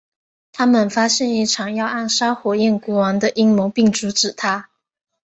[0.51, 4.67] 他们发现一场要暗杀火焰国王的阴谋并阻止它。